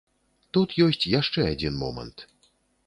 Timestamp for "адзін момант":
1.53-2.27